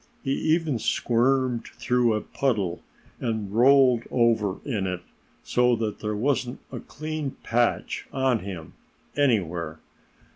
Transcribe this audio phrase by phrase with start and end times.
[0.23, 2.81] He even squirmed through a puddle
[3.19, 5.01] and rolled over in it,
[5.43, 8.73] so that there wasn't a clean patch on him,
[9.15, 9.77] anywhere.